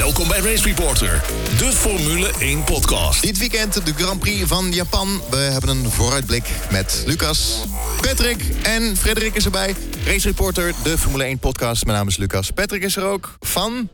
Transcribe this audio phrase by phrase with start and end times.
[0.00, 1.22] Welkom bij Race Reporter,
[1.58, 3.22] de Formule 1 podcast.
[3.22, 5.20] Dit weekend de Grand Prix van Japan.
[5.30, 7.58] We hebben een vooruitblik met Lucas,
[8.00, 9.74] Patrick en Frederik is erbij.
[10.04, 11.84] Race Reporter, de Formule 1 podcast.
[11.84, 12.50] Mijn naam is Lucas.
[12.50, 13.88] Patrick is er ook van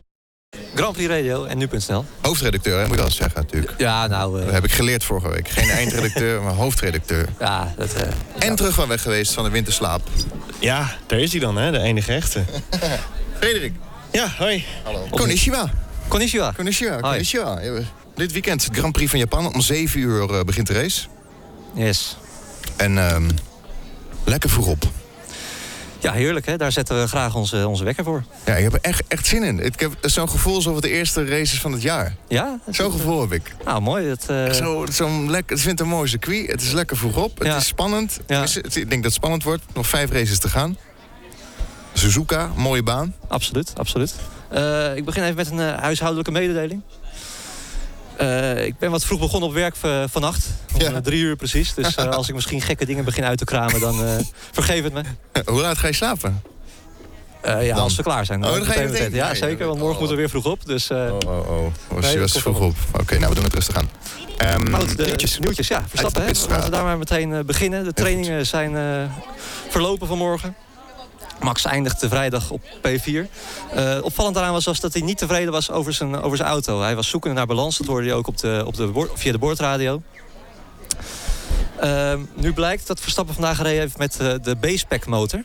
[0.75, 2.05] Grand Prix Radio en nu.nl.
[2.21, 3.75] hoofdredacteur, hè, moet je dat zeggen natuurlijk.
[3.79, 4.45] Ja, nou...
[4.45, 5.49] Dat heb ik geleerd vorige week.
[5.49, 7.29] Geen eindredacteur, maar hoofdredacteur.
[7.39, 7.93] ja, dat...
[7.93, 8.09] eh,
[8.49, 10.09] En terug van weg geweest van de winterslaap.
[10.61, 11.71] Ja, daar is hij dan, hè?
[11.71, 12.45] De enige echte.
[13.41, 13.73] Frederik.
[14.13, 14.65] Ja, hoi.
[14.85, 15.07] Hallo.
[15.11, 15.71] Konnichiwa.
[16.09, 16.53] Konnichiwa.
[16.57, 17.01] Konnichiwa.
[17.01, 17.61] Konnichiwa.
[18.15, 19.55] Dit weekend het Grand Prix van Japan.
[19.55, 21.07] Om 7 uur eh, begint de race.
[21.75, 22.17] Yes.
[22.77, 23.29] En ehm,
[24.25, 24.85] lekker vroeg op.
[26.01, 26.57] Ja, heerlijk hè.
[26.57, 28.25] Daar zetten we graag onze, onze wekker voor.
[28.47, 29.59] Ja, ik heb er echt, echt zin in.
[29.65, 32.17] Ik heb zo'n gevoel alsof het de eerste race is van het jaar.
[32.29, 32.59] Ja?
[32.71, 33.55] Zo'n gevoel heb ik.
[33.65, 34.09] Nou, mooi.
[34.09, 36.51] Dat, eh, Zo, zo'n lekker, ik vind het een mooi circuit.
[36.51, 37.39] Het is lekker vroeg op.
[37.39, 37.57] Het Ja.
[37.57, 38.21] is spannend.
[38.27, 38.41] Ja.
[38.41, 39.63] Het is- Ik denk dat het spannend wordt.
[39.75, 40.77] Nog vijf races te gaan.
[41.93, 43.15] Suzuka, mooie baan.
[43.29, 44.15] Absoluut, absoluut.
[44.49, 46.83] Eh, ik begin even met een eh, huishoudelijke mededeling.
[48.17, 49.77] Eh, ik ben wat vroeg begonnen op werk
[50.11, 50.47] vannacht.
[50.75, 51.01] Om Ja.
[51.01, 51.75] drie uur precies.
[51.75, 55.03] Dus als ik misschien gekke dingen begin uit te kramen, dan vergeef het me.
[55.53, 56.43] Hoe laat ga je slapen?
[57.43, 57.75] Ja, Dan.
[57.75, 58.45] als we klaar zijn.
[58.45, 59.15] Oh, dan ga je meteen.
[59.15, 59.99] Ja, zeker, want morgen oh.
[59.99, 60.67] moeten we weer vroeg op.
[60.67, 61.73] Dus Oh, oh, oh.
[61.89, 62.77] Was Nee, je dat was vroeg op.
[63.01, 63.91] Oké, nou we doen het rustig aan.
[64.73, 65.39] Goed, de nieuwtjes.
[65.39, 65.85] nieuwtjes, ja.
[65.89, 66.29] Verstappen, hè.
[66.49, 67.85] Laten we daar maar meteen beginnen.
[67.85, 69.11] De trainingen zijn
[69.69, 70.57] verlopen vanmorgen.
[71.41, 73.29] Max eindigde vrijdag op P4.
[73.75, 76.81] Eh, opvallend daaraan was, was dat hij niet tevreden was over zijn, over zijn auto.
[76.81, 77.79] Hij was zoekende naar balans.
[77.79, 80.03] Dat hoorde je ook op de, op de, via de boordradio.
[81.81, 85.45] Ehm, nu blijkt dat Verstappen vandaag gereden heeft met eh, de B-spec motor.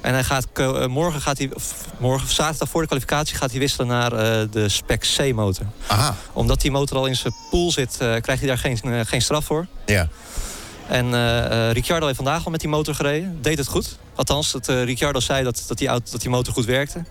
[0.00, 3.60] En hij gaat, eh, morgen gaat hij, of morgen, zaterdag voor de kwalificatie, gaat hij
[3.60, 4.10] wisselen naar
[4.50, 8.58] de spec C-motor Aha, omdat die motor al in zijn pool zit, krijgt hij daar
[8.58, 9.66] geen, geen straf voor.
[9.86, 10.08] ja.
[10.88, 13.38] En Ricciardo heeft vandaag al met die motor gereden.
[13.42, 13.98] Deed het goed.
[14.16, 17.04] Althans, dat, eh, Ricciardo zei dat, dat, die auto, dat die motor goed werkte.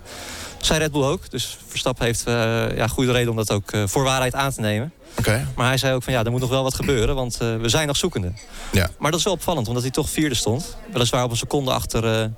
[0.60, 1.30] Zei Red Bull ook.
[1.30, 4.60] Dus Verstappen heeft eh, ja, goede reden om dat ook eh, voor waarheid aan te
[4.60, 4.92] nemen.
[5.18, 5.48] Oké.
[5.56, 7.14] Maar hij zei ook van ja, er moet nog wel wat gebeuren.
[7.14, 8.32] Want we zijn nog zoekende.
[8.72, 8.90] Ja.
[8.98, 10.76] Maar dat is wel opvallend, omdat hij toch vierde stond.
[10.92, 12.30] Weliswaar op een seconde achter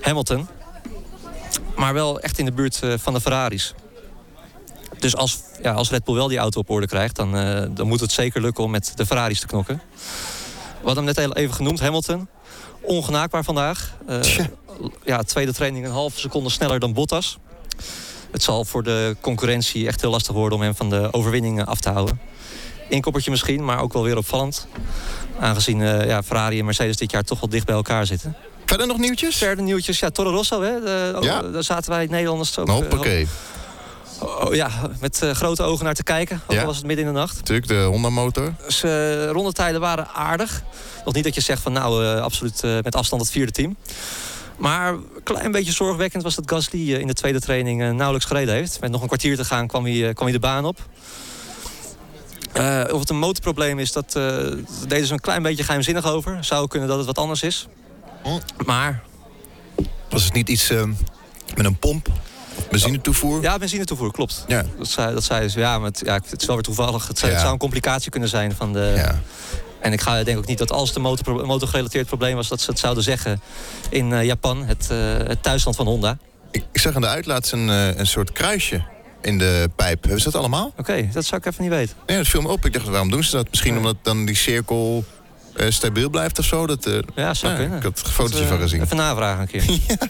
[0.00, 0.48] Hamilton.
[1.76, 3.74] Maar wel echt in de buurt van de Ferraris.
[4.98, 7.16] Dus als, ja, als Red Bull wel die auto op orde krijgt...
[7.16, 7.32] Dan,
[7.74, 9.82] dan moet het zeker lukken om met de Ferraris te knokken.
[10.80, 12.28] We hadden hem net even genoemd, Hamilton.
[12.86, 13.92] Ongenaakbaar vandaag.
[14.06, 14.20] Eh,
[15.04, 17.38] ja, tweede training een halve seconde sneller dan Bottas.
[18.30, 20.58] Het zal voor de concurrentie echt heel lastig worden...
[20.58, 22.20] om hem van de overwinning af te houden.
[22.88, 24.66] Inkoppertje misschien, maar ook wel weer opvallend.
[25.40, 28.36] Aangezien eh, ja, Ferrari en Mercedes dit jaar toch wel dicht bij elkaar zitten.
[28.66, 29.36] Verder nog nieuwtjes?
[29.36, 30.80] Verder nieuwtjes, ja, Toro Rosso, hè.
[30.80, 31.42] De- Ja.
[31.42, 32.68] Daar zaten wij Nederlanders ook...
[32.68, 33.26] eh, Hoppakee.
[34.20, 36.40] Oh, ja, met eh, grote ogen naar te kijken.
[36.46, 36.60] Ook Ja.
[36.60, 37.36] al was het midden in de nacht.
[37.36, 38.54] Natuurlijk, de Honda motor.
[38.66, 40.62] Dus eh, rondetijden waren aardig.
[41.04, 43.76] Nog niet dat je zegt van nou, eh, absoluut met afstand het vierde team.
[44.56, 48.80] Maar een klein beetje zorgwekkend was dat Gasly in de tweede training nauwelijks gereden heeft.
[48.80, 50.78] Met nog een kwartier te gaan kwam hij, kwam hij de baan op.
[52.92, 54.12] Of het een motorprobleem is, dat
[54.86, 56.44] deden ze een klein beetje geheimzinnig over.
[56.44, 57.66] Zou kunnen dat het wat anders is.
[58.22, 58.28] Hm.
[58.66, 59.02] Maar
[60.10, 60.70] Was het niet iets
[61.54, 62.08] met een pomp?
[62.70, 63.42] Benzine toevoer?
[63.42, 64.44] ja, benzine toevoer, klopt.
[64.48, 64.64] Ja.
[64.78, 65.58] Dat zei, dat zei ze.
[65.58, 67.08] Ja, maar het, ja, het is wel weer toevallig.
[67.08, 67.32] Het, zou- Ja.
[67.32, 69.20] het zou een complicatie kunnen zijn van de, Ja.
[69.80, 72.48] En ik ga denk ook niet dat als het een motor, motorgerelateerd probleem was...
[72.48, 73.40] dat ze het zouden zeggen
[73.90, 76.18] in eh, Japan, het, eh, het thuisland van Honda.
[76.50, 78.82] Ik, ik zag aan de uitlaat een, eh, een soort kruisje
[79.20, 80.02] in de pijp.
[80.02, 80.72] Hebben ze dat allemaal?
[80.76, 81.96] Oké, dat zou ik even niet weten.
[82.06, 82.64] Nee, dat viel me op.
[82.64, 83.46] Ik dacht, waarom doen ze dat?
[83.50, 85.04] Misschien omdat dan die cirkel
[85.68, 86.66] stabiel blijft of zo.
[86.66, 87.76] Dat, eh, Ja, zou ja, kunnen.
[87.78, 88.82] ik had foto's Dat, van eh, gezien.
[88.82, 89.64] Even navragen een keer.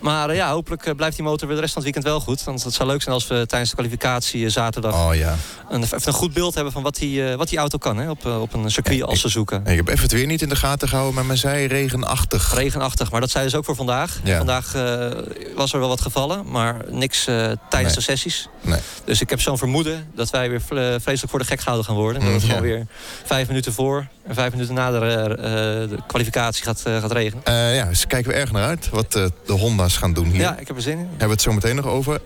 [0.00, 2.24] Maar eh, ja, hopelijk eh, blijft die motor weer de rest van het weekend wel
[2.24, 2.44] goed.
[2.44, 4.94] Want het zou leuk zijn als we tijdens de kwalificatie eh, zaterdag...
[5.08, 5.36] Oh ja.
[5.70, 8.10] Een, even een goed beeld hebben van wat die, eh, wat die auto kan hè,
[8.10, 9.66] op, eh, op een circuit als ze zoeken.
[9.66, 12.54] Ik heb even het weer niet in de gaten gehouden, maar men zei regenachtig.
[12.54, 14.20] Regenachtig, maar dat zei dus ook voor vandaag.
[14.24, 14.36] Ja.
[14.36, 15.10] Vandaag eh,
[15.56, 17.94] was er wel wat gevallen, maar niks eh, tijdens Nee.
[17.94, 18.48] de sessies.
[18.60, 18.80] Nee.
[19.04, 20.60] Dus ik heb zo'n vermoeden dat wij weer
[21.00, 22.20] vreselijk voor de gek gehouden gaan worden.
[22.20, 22.48] Dat Mm, het ja.
[22.48, 22.86] gewoon weer
[23.24, 25.44] vijf minuten voor en vijf minuten na de, eh,
[25.90, 27.44] de kwalificatie gaat, eh, gaat regenen.
[27.44, 30.40] Eh, ja, dus kijken we erg naar uit wat de Honda's gaan doen hier.
[30.40, 31.06] Ja, ik heb er zin in.
[31.08, 32.20] Hebben we het zo meteen nog over.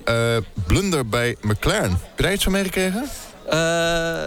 [0.66, 1.90] Blunder bij McLaren.
[1.90, 3.08] Heb je daar iets van meegekregen?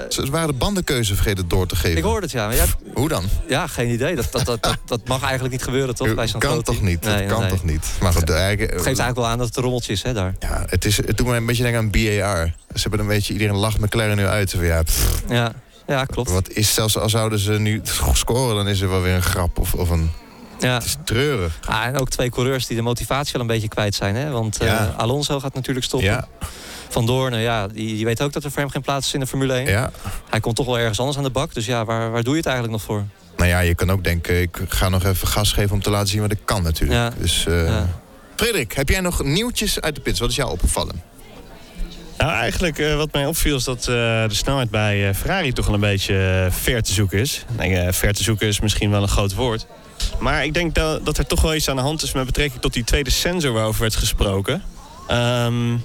[0.10, 1.98] Ze waren de bandenkeuze vergeten door te geven.
[1.98, 2.48] ik hoorde het, ja.
[2.48, 3.24] Maar ja, Hoe dan?
[3.48, 4.16] ja, geen idee.
[4.16, 6.16] Dat, dat, dat, dat, dat mag eigenlijk niet gebeuren, toch?
[6.16, 7.02] Bij kan toch niet?
[7.04, 7.50] Nee, dat kan nee.
[7.50, 7.88] toch niet?
[8.00, 10.36] Maar goed, eigenlijk, Het geeft eigenlijk wel aan dat het een rommeltje is, hè, daar.
[10.40, 12.54] ja, het, is, het doet me een beetje denken aan BAR.
[12.74, 14.52] Ze hebben een beetje, iedereen lacht McLaren nu uit.
[14.52, 15.54] Ja, pff, Ja,
[15.90, 16.32] ja klopt.
[16.32, 17.82] wat is zelfs al zouden ze nu
[18.14, 20.12] scoren, dan is er wel weer een grap of, of een.
[20.60, 20.74] Ja.
[20.74, 21.60] Het is treurig.
[21.66, 24.16] Ah, en ook twee coureurs die de motivatie al een beetje kwijt zijn.
[24.16, 24.30] Hè?
[24.30, 24.98] Want eh.
[24.98, 26.10] Alonso gaat natuurlijk stoppen.
[26.10, 26.28] Ja,
[26.90, 29.20] Van Doorn, ja, die, die weet ook dat er voor hem geen plaats is in
[29.20, 29.68] de Formule 1.
[29.68, 29.92] ja.
[30.30, 31.54] Hij komt toch wel ergens anders aan de bak.
[31.54, 33.04] Dus ja, waar, waar doe je het eigenlijk nog voor?
[33.38, 36.08] Nou ja, je kan ook denken, ik ga nog even gas geven om te laten
[36.08, 37.22] zien wat ik kan natuurlijk.
[37.22, 37.88] Dus, eh, Ja.
[38.36, 40.20] Frederik, heb jij nog nieuwtjes uit de pits?
[40.20, 41.02] Wat is jou opgevallen?
[42.20, 43.86] Nou, eigenlijk uh, wat mij opviel is dat uh,
[44.28, 47.46] de snelheid bij uh, Ferrari toch wel een beetje ver te zoeken is.
[47.58, 49.66] Nee, ver te zoeken is misschien wel een groot woord.
[50.20, 52.62] Maar ik denk dat, dat er toch wel iets aan de hand is met betrekking
[52.62, 54.64] tot die tweede sensor waarover werd gesproken.
[55.12, 55.84] Um,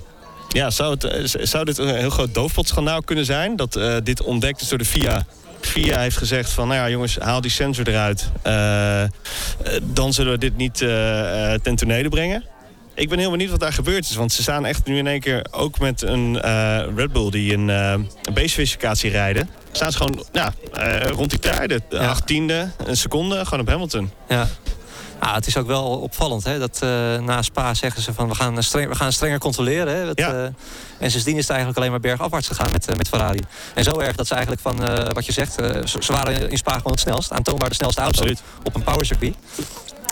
[0.49, 3.57] ja, zou, het, zou dit een heel groot doofpotschandaal kunnen zijn?
[3.57, 5.27] Dat dit ontdekt is door de FIA
[5.61, 8.31] FIA heeft gezegd van, nou ja jongens, haal die sensor eruit.
[9.83, 10.79] dan zullen we dit niet
[11.63, 12.45] ten tonele brengen
[12.95, 14.15] ik ben heel benieuwd wat daar gebeurd is.
[14.15, 17.55] Want ze staan echt nu in één keer ook met een uh, Red Bull die
[17.55, 17.91] een, uh,
[18.23, 19.51] een base-verificatie rijden.
[19.73, 21.81] Staan ze gewoon ja, uh, rond die tijden.
[21.89, 22.09] Ja.
[22.09, 24.11] Achttiende, een seconde, gewoon op Hamilton.
[24.29, 24.49] Ja.
[25.19, 26.81] Ah, het is ook wel opvallend hè, dat
[27.21, 29.97] na Spa zeggen ze van we gaan, streng, we gaan strenger controleren.
[29.97, 30.53] Hè, dat, ja.
[30.99, 33.41] en sindsdien is het eigenlijk alleen maar bergafwaarts gegaan met, met Ferrari.
[33.75, 34.77] En zo erg dat ze eigenlijk van
[35.13, 35.53] wat je zegt,
[35.85, 37.33] ze waren in Spa gewoon het snelst.
[37.33, 38.43] Aantoonbaar de snelste auto Absoluut.
[38.63, 39.35] op een powercircuit.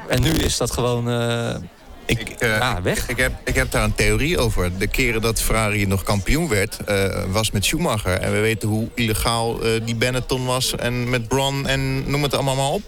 [0.08, 1.04] En nu is dat gewoon
[2.06, 3.08] ik, uh, weg.
[3.08, 4.78] Ik heb, ik heb daar een theorie over.
[4.78, 8.18] De keren dat Ferrari nog kampioen werd, uh, was met Schumacher.
[8.18, 10.76] En we weten hoe illegaal uh, die Benetton was.
[10.76, 12.82] En met Braun en noem het allemaal maar op.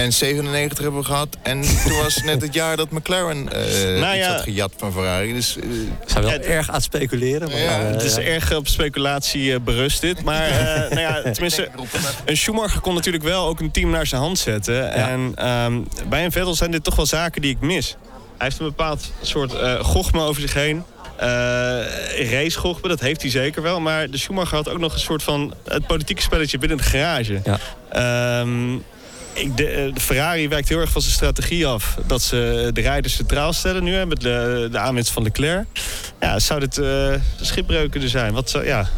[0.00, 1.36] En 97 hebben we gehad.
[1.42, 5.32] En toen was net het jaar dat McLaren uh, nou ja, had gejat van Ferrari.
[5.32, 5.62] Dus, uh,
[6.06, 7.48] zijn wel erg aan het speculeren.
[7.48, 10.24] Maar ja, het is erg op speculatie berust dit.
[10.24, 10.50] Maar
[10.94, 11.68] nou ja, tenminste,
[12.24, 14.92] een Schumacher kon natuurlijk wel ook een team naar zijn hand zetten.
[14.92, 17.96] En um, bij een Vettel zijn dit toch wel zaken die ik mis.
[18.36, 20.84] Hij heeft een bepaald soort uh, gochme over zich heen.
[21.20, 21.26] Uh,
[22.30, 23.80] racegochme, dat heeft hij zeker wel.
[23.80, 27.40] Maar de Schumacher had ook nog een soort van het politieke spelletje binnen de garage.
[27.44, 28.40] Ja.
[28.40, 28.84] Um,
[29.48, 31.96] de, de, Ferrari werkt heel erg van zijn strategie af.
[32.06, 35.66] Dat ze de rijders centraal stellen nu, met de, de aanwinst van Leclerc.
[36.20, 38.32] Ja, zou dit uh, schipbreuk kunnen zijn?
[38.32, 38.88] Wat zou, ja.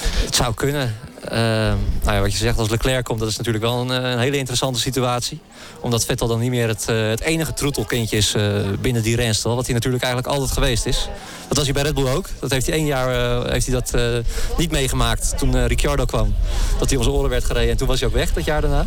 [0.00, 0.96] Het zou kunnen.
[1.24, 4.36] Uh, nou ja, wat je zegt, als Leclerc komt, dat is natuurlijk wel een hele
[4.36, 5.40] interessante situatie.
[5.80, 9.54] Omdat Vettel dan niet meer het, uh, het enige troetelkindje is uh, binnen die renstal.
[9.54, 11.08] Wat hij natuurlijk eigenlijk altijd geweest is.
[11.48, 12.28] Dat was hij bij Red Bull ook.
[12.40, 13.08] Dat heeft hij één jaar
[13.50, 14.22] heeft hij dat,
[14.56, 16.34] niet meegemaakt toen Ricciardo kwam.
[16.78, 17.70] Dat hij om zijn oren werd gereden.
[17.70, 18.86] En toen was hij ook weg dat jaar daarna.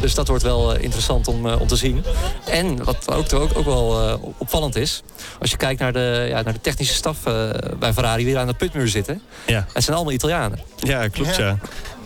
[0.00, 2.04] Dus dat wordt wel interessant om, om te zien.
[2.44, 5.02] En wat ook, ook, ook wel opvallend is.
[5.40, 7.18] Als je kijkt naar de, ja, naar de technische staf
[7.78, 8.24] bij Ferrari.
[8.24, 9.22] Die aan de putmuur zitten.
[9.46, 9.66] Ja.
[9.72, 10.58] Het zijn allemaal Italianen.
[10.76, 11.44] Ja, klopt ja.
[11.44, 11.58] Ja,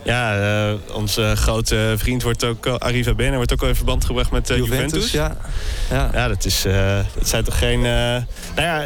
[0.07, 4.51] uh, onze grote vriend wordt ook, Arriva Bene, wordt ook al in verband gebracht met
[4.51, 5.11] uh, Juventus.
[5.11, 5.37] Ja.
[5.91, 6.11] Ja.
[6.13, 7.81] ja, dat, is, uh, dat zijn toch geen...
[7.81, 8.25] nou
[8.57, 8.85] ja,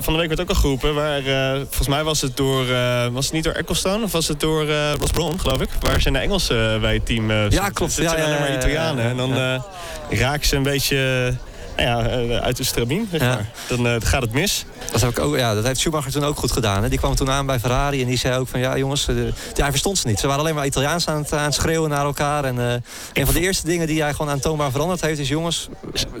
[0.00, 1.22] van de week werd ook al geroepen, waar,
[1.56, 2.66] volgens mij was het door...
[3.12, 4.66] was het niet door Ecclestone of was het door
[4.98, 5.68] was Bron, geloof ik?
[5.80, 7.96] Waar zijn de Engelsen bij het team Ja, klopt.
[7.96, 9.04] Het zijn ja, alleen maar Italianen.
[9.04, 9.62] En dan
[10.10, 11.34] raken ze een beetje
[11.76, 13.50] ja, eh, uit de stramien, zeg maar.
[13.68, 14.64] Dan uh, gaat het mis.
[14.92, 16.82] Dat, heb ik ook, ja, dat heeft Schumacher toen ook goed gedaan.
[16.82, 16.88] Hè.
[16.88, 18.60] Die kwam toen aan bij Ferrari en die zei ook van...
[18.60, 20.18] ja jongens, uh, hij verstond ze niet.
[20.18, 22.44] Ze waren alleen maar Italiaans aan het, aan het schreeuwen naar elkaar.
[22.44, 22.72] En uh,
[23.12, 25.18] een van de eerste dingen die hij gewoon aantoonbaar veranderd heeft...
[25.18, 25.68] is jongens,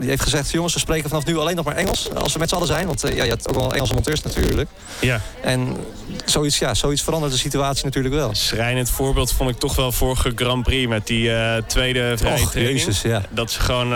[0.00, 0.50] die heeft gezegd...
[0.50, 2.14] jongens, we spreken vanaf nu alleen nog maar Engels.
[2.14, 2.86] Als we met z'n allen zijn.
[2.86, 4.70] Want ja, je hebt ook wel Engelse monteurs natuurlijk.
[5.00, 5.20] Ja.
[5.42, 5.76] En
[6.24, 8.34] zoiets, ja, zoiets verandert de situatie natuurlijk wel.
[8.34, 10.88] Schrijnend voorbeeld vond ik toch wel vorige Grand Prix...
[10.88, 11.30] met die
[11.66, 13.22] tweede vrije Jezus, ja.
[13.30, 13.88] Dat ze gewoon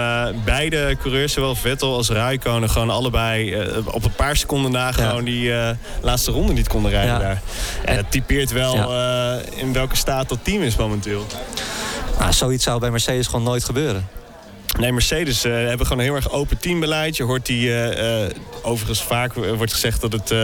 [0.44, 5.24] beide coureurs, zowel Vettel als Rijkonen gewoon allebei uh, op een paar seconden na gewoon
[5.24, 5.70] die uh,
[6.02, 7.42] laatste ronde niet konden rijden daar.
[7.84, 11.26] En het typeert wel uh, in welke staat dat team is momenteel.
[12.18, 14.17] Nou, zoiets zou bij Mercedes gewoon nooit gebeuren.
[14.78, 17.16] Nee, Mercedes uh, hebben gewoon een heel erg open teambeleid.
[17.16, 18.30] Je hoort die, uh, uh,
[18.62, 20.34] overigens vaak wordt gezegd dat het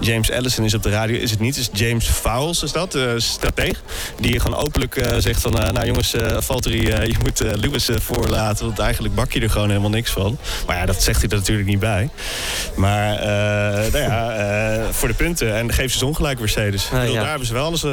[0.00, 1.16] James Allison is op de radio.
[1.16, 3.82] Is het niet, is James Fowles is dat, uh, strateeg.
[4.20, 8.66] Die gewoon openlijk zegt van, nou jongens, Valtteri, je moet Lewis voorlaten.
[8.66, 10.38] Want eigenlijk bak je er gewoon helemaal niks van.
[10.66, 12.08] Maar ja, dat zegt hij er natuurlijk niet bij.
[12.76, 13.20] Maar
[13.90, 15.54] nou ja, voor de punten.
[15.54, 16.88] En geef ze ongelijk Mercedes.
[16.92, 17.12] Ja.
[17.12, 17.84] Daar hebben ze wel alles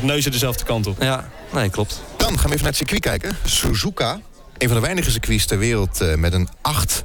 [0.00, 1.02] neuzen dezelfde kant op.
[1.02, 2.02] Ja, nee, klopt.
[2.16, 3.36] Dan gaan we even naar het circuit kijken.
[3.44, 4.20] Suzuka
[4.60, 7.04] een van de weinige circuits ter wereld uh, met een 8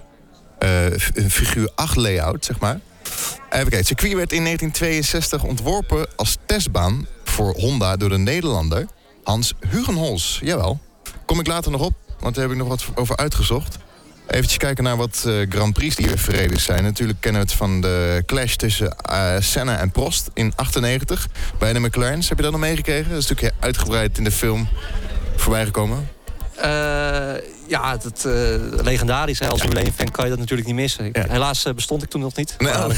[0.60, 2.80] uh, een figuur 8 layout, zeg maar.
[3.04, 8.86] Even kijken, het circuit werd in 1962 ontworpen als testbaan voor Honda door de Nederlander
[9.24, 10.40] Hans Hugenholz.
[10.40, 10.80] Jawel.
[11.26, 13.78] Kom ik later nog op, want daar heb ik nog wat over uitgezocht.
[14.28, 16.84] Even kijken naar wat Grand Prix die er verreden zijn.
[16.84, 18.96] Natuurlijk kennen we het van de clash tussen
[19.40, 21.28] Senna en Prost in 98
[21.60, 22.30] bij de McLaren's.
[22.30, 23.10] Heb je dat nog meegekregen?
[23.10, 24.68] Dat is natuurlijk uitgebreid in de film
[25.36, 25.98] voorbij gekomen.
[25.98, 26.15] Uh,
[27.68, 28.34] ja, het, uh,
[28.82, 29.40] legendarisch.
[29.40, 29.48] Hè.
[29.48, 31.10] Als 1 fan kan je dat natuurlijk niet missen.
[31.12, 32.56] Helaas uh, bestond ik toen nog niet.
[32.58, 32.74] Nee.
[32.74, 32.96] Maar,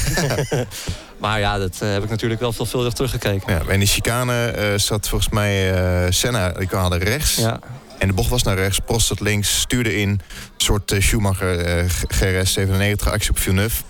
[1.18, 3.52] maar, ja, dat heb ik natuurlijk wel veelvuldig teruggekeken.
[3.52, 5.72] Ja, in de chicane zat volgens mij
[6.12, 7.34] Senna, die hadden rechts.
[7.34, 7.60] Ja.
[7.98, 10.08] En de bocht was naar rechts, Prost zat links, stuurde in.
[10.08, 10.20] Een
[10.56, 13.82] soort Schumacher GRS 97 actie op Villeneuve.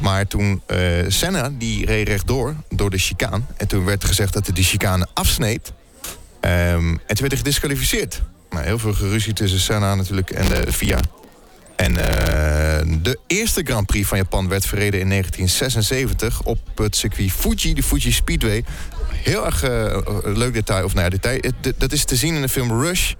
[0.00, 0.62] Maar toen
[1.08, 3.40] Senna, die reed rechtdoor, door de chicane.
[3.56, 5.72] En toen werd gezegd dat hij de chicane afsneed.
[6.40, 8.22] Um, en toen werd hij gedisqualificeerd.
[8.50, 11.00] Nou, heel veel geruzie tussen Senna natuurlijk en de VIA.
[11.76, 17.32] En eh, de eerste Grand Prix van Japan werd verreden in 1976 op het circuit
[17.32, 18.64] Fuji, de Fuji Speedway.
[19.12, 21.40] Heel erg eh, leuk detail, of nou ja, detail.
[21.76, 23.12] Dat is te zien in de film Rush,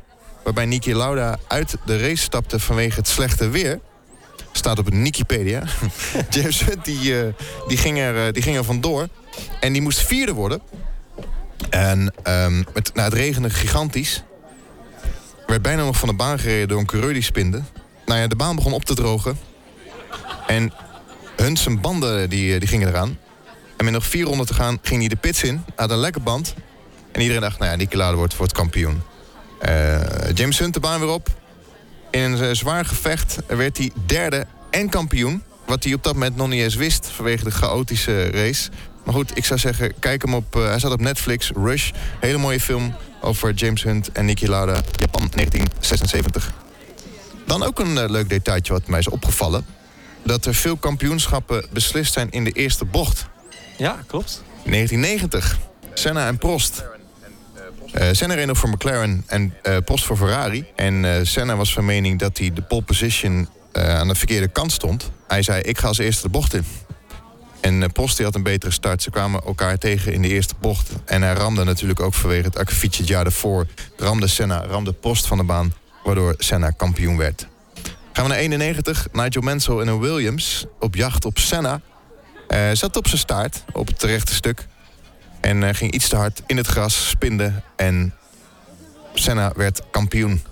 [0.44, 3.80] waarbij Niki Lauda uit de race stapte vanwege het slechte weer.
[4.56, 5.62] Staat op Wikipedia.
[6.30, 7.32] James Hunt die, eh,
[7.66, 9.08] die, ging er, eh, die ging er vandoor.
[9.60, 10.60] En die moest vierde worden.
[11.70, 14.22] En ehm, het, nou, het regende gigantisch.
[15.46, 17.62] Werd bijna nog van de baan gereden door een coureur die spinde.
[18.06, 19.38] Nou ja, de baan begon op te drogen.
[20.46, 20.72] En
[21.36, 23.18] Hunt zijn banden die, eh, die gingen eraan.
[23.76, 25.64] En met nog vier ronden te gaan ging hij de pits in.
[25.76, 26.54] Had een lekker band.
[27.12, 29.02] En iedereen dacht, nou ja, Lauda wordt, wordt kampioen.
[29.60, 30.00] Eh,
[30.34, 31.28] James Hunt de baan weer op.
[32.10, 35.42] In een eh, zwaar gevecht werd hij derde en kampioen.
[35.66, 38.70] Wat hij op dat moment nog niet eens wist vanwege de chaotische race.
[39.04, 40.54] Maar goed, ik zou zeggen, kijk hem op.
[40.54, 41.90] hij staat op Netflix, Rush.
[42.20, 42.94] Hele mooie film
[43.26, 46.52] over James Hunt en Niki Lauda, Japan 1976.
[47.46, 49.66] Dan ook een eh, leuk detailtje wat mij is opgevallen.
[50.22, 53.26] Dat er veel kampioenschappen beslist zijn in de eerste bocht.
[53.76, 54.42] Ja, klopt.
[54.64, 55.58] 1990.
[55.94, 56.84] Senna en Prost.
[57.92, 60.66] Eh Senna reed nog voor McLaren en eh, Prost voor Ferrari.
[60.76, 65.10] En Senna was van mening dat hij de pole position aan de verkeerde kant stond.
[65.28, 66.64] Hij zei, ik ga als eerste de bocht in.
[67.60, 69.02] En eh, Prost die had een betere start.
[69.02, 70.90] Ze kwamen elkaar tegen in de eerste bocht.
[71.04, 73.66] En hij ramde natuurlijk ook vanwege het akkefietje het jaar daarvoor.
[73.96, 75.74] Ramde Senna, ramde Prost van de baan.
[76.04, 77.46] Waardoor Senna kampioen werd.
[78.12, 79.08] Gaan we naar 91.
[79.12, 81.80] Nigel Mansell in een Williams op jacht op Senna.
[82.48, 84.66] Eh, zat op zijn staart, op het rechte stuk.
[85.40, 87.52] En eh, ging iets te hard in het gras, spinde.
[87.76, 88.14] En
[89.14, 90.42] Senna werd kampioen.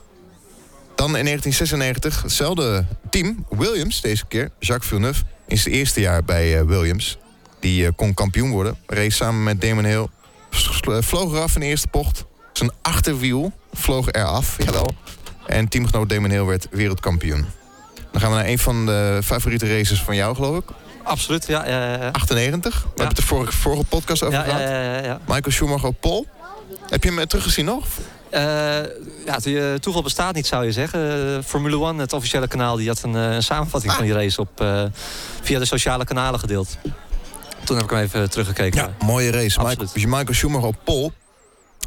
[0.94, 4.50] Dan in 1996, hetzelfde team, Williams deze keer.
[4.58, 7.18] Jacques Villeneuve, in zijn eerste jaar bij eh, Williams.
[7.60, 8.76] Die eh, kon kampioen worden.
[8.86, 10.06] Race samen met Damon Hill.
[10.50, 12.24] Vlo- Vloog eraf in de eerste bocht.
[12.52, 14.94] Zijn achterwiel vloog eraf, jawel.
[15.46, 17.44] En teamgenoot Damon Hill werd wereldkampioen.
[18.12, 20.64] Dan gaan we naar een van de favoriete races van jou, geloof ik.
[21.02, 21.66] Absoluut, ja.
[21.68, 22.10] ja, ja, ja.
[22.10, 22.82] 98.
[22.82, 24.60] We hebben het de vorige, vorige podcast over gehad.
[24.60, 25.20] ja, ja, ja.
[25.26, 26.26] Michael Schumacher op pol.
[26.88, 27.86] Heb je hem eh, teruggezien nog?
[28.34, 28.40] Eh,
[29.26, 31.36] ja, eh, toeval bestaat niet, zou je zeggen.
[31.36, 34.64] Eh, Formule One, het officiële kanaal, die had een, een samenvatting van die race op,
[35.42, 36.76] via de sociale kanalen gedeeld.
[37.64, 38.94] Toen heb ik hem even teruggekeken.
[39.04, 39.58] mooie race.
[39.58, 40.06] Michael, Absoluut.
[40.06, 41.12] Michael Schumacher op pol.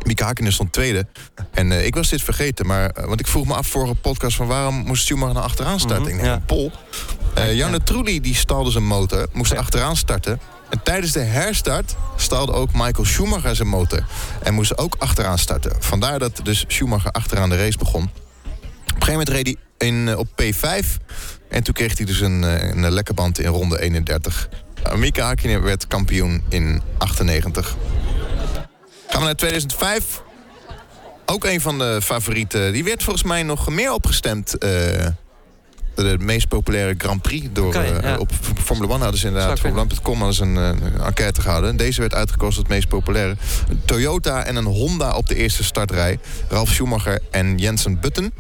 [0.06, 1.08] Mieke Hakkinen stond tweede.
[1.52, 4.36] En ik was dit vergeten, maar, want ik vroeg me af vorige podcast...
[4.36, 6.02] van waarom moest Schumacher naar achteraan starten?
[6.02, 6.42] Mhm, ik denk, ja.
[6.46, 6.72] pol.
[7.34, 9.58] Eh Janne Trulli die stalde zijn motor, moest Ja.
[9.58, 10.40] achteraan starten.
[10.70, 14.06] En tijdens de herstart stalde ook Michael Schumacher zijn motor.
[14.44, 15.72] En moest ook achteraan starten.
[15.80, 18.04] Vandaar dat dus Schumacher achteraan de race begon.
[18.04, 19.46] Op een gegeven moment reed
[19.78, 20.98] hij in, eh, op P5.
[21.50, 24.50] En toen kreeg hij dus een, eh, een lekker band in ronde 31.
[24.88, 27.76] Uh, Mika Hakkinen werd kampioen in 98.
[29.08, 30.22] Gaan we naar 2005.
[31.26, 32.74] Ook een van de favorieten.
[32.74, 34.58] Die werd volgens mij nog meer opgestemd.
[34.58, 35.06] eh,
[36.04, 37.48] de meest populaire Grand Prix.
[37.52, 38.18] Door, eh, ja.
[38.18, 38.32] Op
[38.64, 39.58] Formule 1 hadden ze inderdaad.
[39.58, 39.90] Zou kunnen.
[39.90, 41.78] Formule 1.com hadden ze een, enquête gehouden.
[41.78, 43.36] Deze werd uitgekozen tot het meest populaire.
[43.70, 46.20] Een Toyota en een Honda op de eerste startrij.
[46.50, 48.32] Ralf Schumacher en Jensen Button.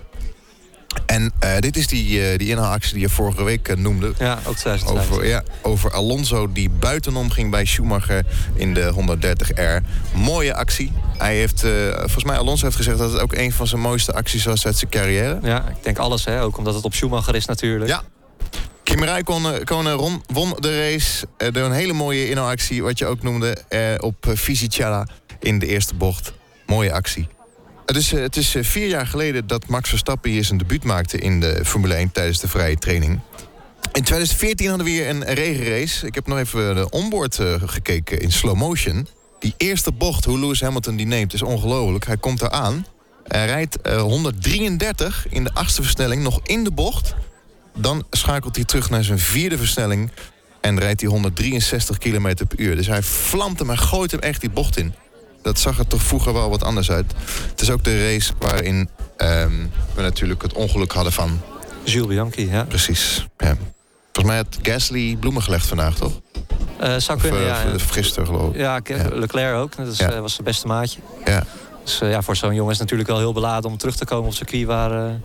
[1.05, 4.13] En eh, dit is die, eh, die inhaalactie die je vorige week eh, noemde.
[4.19, 5.09] Ja, ook 2005.
[5.09, 9.83] Over, ja, over Alonso die buitenom ging bij Schumacher in de 130R.
[10.13, 10.91] Mooie actie.
[11.17, 11.59] Hij heeft,
[11.97, 14.77] volgens mij Alonso heeft gezegd dat het ook een van zijn mooiste acties was uit
[14.77, 15.39] zijn carrière.
[15.41, 16.41] Ja, ik denk alles, hè.
[16.41, 17.89] Ook omdat het op Schumacher is natuurlijk.
[17.89, 18.01] Ja.
[18.83, 23.57] Kimi Räikkönen won de race door een hele mooie inhaalactie, wat je ook noemde,
[23.99, 25.07] op Fisichella
[25.39, 26.33] in de eerste bocht.
[26.65, 27.27] Mooie actie.
[27.87, 30.83] Het is, eh, het is eh, vier jaar geleden dat Max Verstappen hier zijn debuut
[30.83, 33.19] maakte in de Formule 1 tijdens de vrije training.
[33.97, 36.07] In 2014 hadden we weer een regenrace.
[36.07, 39.07] Ik heb nog even de onboard eh, gekeken in slow motion.
[39.39, 42.05] Die eerste bocht, hoe Lewis Hamilton die neemt, is ongelooflijk.
[42.05, 42.85] Hij komt eraan.
[43.27, 47.15] Hij rijdt eh, 133 in de achtste versnelling, nog in de bocht.
[47.77, 50.11] Dan schakelt hij terug naar zijn vierde versnelling.
[50.61, 52.75] En rijdt hij 163 km per uur.
[52.75, 54.93] Dus hij vlamt hem en gooit hem echt die bocht in.
[55.41, 57.13] Dat zag er toch vroeger wel wat anders uit.
[57.51, 59.51] Het is ook de race waarin ehm,
[59.95, 61.41] we natuurlijk het ongeluk hadden van...
[61.83, 62.63] Jules Bianchi, ja.
[62.63, 63.57] Precies, ja.
[64.11, 66.11] Volgens mij had Gasly bloemen gelegd vandaag, toch?
[66.79, 67.77] Eh, zou Of, kunnen, eh, ja.
[67.91, 68.59] gisteren, geloof ik.
[68.59, 69.07] Ja, Ja.
[69.11, 69.75] Leclerc ook.
[69.75, 70.11] Dat is, Ja.
[70.11, 70.99] eh, was zijn beste maatje.
[71.25, 71.43] Ja.
[71.83, 74.27] Dus ja, voor zo'n jongen is het natuurlijk wel heel beladen om terug te komen
[74.27, 75.19] op circuit waar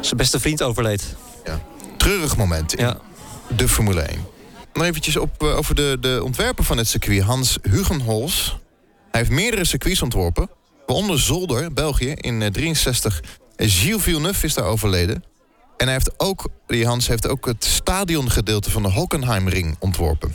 [0.00, 1.16] zijn beste vriend overleed.
[1.96, 2.96] Treurig moment in Ja.
[3.56, 4.18] de Formule 1.
[4.72, 8.54] Nog eventjes op, over de, de ontwerper van het circuit, Hans Hugenholz.
[9.10, 10.50] Hij heeft meerdere circuits ontworpen.
[10.86, 13.22] Waaronder Zolder, België, in eh, 63.
[13.56, 15.24] Gilles Villeneuve is daar overleden.
[15.76, 20.34] En hij heeft ook, die Hans heeft ook het stadiongedeelte van de Hockenheimring ontworpen.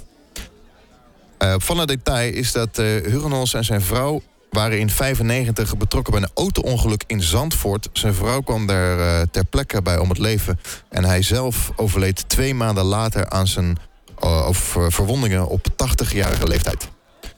[1.38, 4.22] Eh opvallend detail is dat eh Hugenholz en zijn vrouw
[4.54, 7.90] waren in 95 betrokken bij een auto-ongeluk in Zandvoort.
[7.94, 10.60] Zijn vrouw kwam daar eh, ter plekke bij om het leven.
[10.90, 13.78] En hij zelf overleed twee maanden later aan zijn
[14.20, 16.88] eh, of, eh, verwondingen op 80-jarige leeftijd.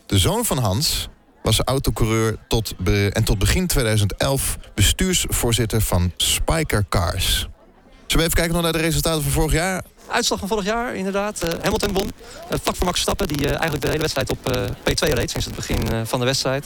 [0.05, 1.09] De zoon van Hans
[1.45, 2.73] was autocoureur tot
[3.11, 7.37] en tot begin 2011 bestuursvoorzitter van Spiker Cars.
[7.37, 7.49] Zullen
[8.07, 9.83] we even kijken naar de resultaten van vorig jaar?
[10.07, 11.41] Uitslag van vorig jaar, inderdaad.
[11.41, 12.03] Eh, Hamilton won.
[12.05, 15.29] Uh, vlak voor Max Verstappen, die eh, eigenlijk de hele wedstrijd op eh, P2 reed
[15.29, 16.65] sinds het begin van de wedstrijd.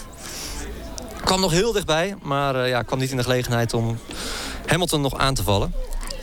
[1.23, 3.97] Kwam nog heel dichtbij, maar ja, kwam niet in de gelegenheid om
[4.65, 5.73] Hamilton nog aan te vallen.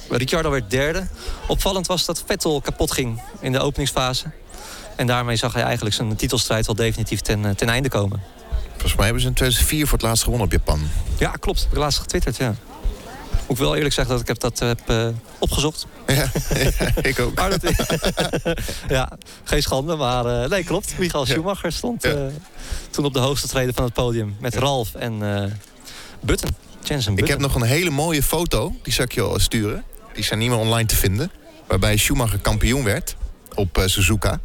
[0.09, 1.07] Ricciardo werd derde.
[1.49, 4.25] Opvallend was dat Vettel kapot ging in de openingsfase.
[4.97, 8.36] En daarmee zag hij eigenlijk zijn titelstrijd wel definitief ten, ten einde komen.
[8.77, 10.81] Volgens mij hebben ze in 2004 voor het laatst gewonnen op Japan.
[11.19, 11.61] Ja, klopt.
[11.63, 12.55] Heb ik laatst getwitterd, ja.
[13.47, 15.87] Moet ik wel eerlijk zeggen dat ik heb dat heb eh, opgezocht.
[16.07, 16.31] Ja,
[17.03, 17.35] ik ook.
[17.35, 17.73] Maar dat,
[18.89, 19.13] ja,
[19.45, 20.99] geen schande, maar eh, nee, klopt.
[20.99, 22.13] Michael Schumacher stond eh,
[22.91, 25.51] toen op de hoogste treden van het podium met Ralf en eh
[26.21, 26.51] Button.
[26.83, 27.33] Jensen Ik Button.
[27.33, 29.85] heb nog een hele mooie foto, die zal ik je wel sturen.
[30.15, 31.31] Die zijn niet meer online te vinden.
[31.67, 33.17] Waarbij Schumacher kampioen werd
[33.57, 34.41] op eh, Suzuka.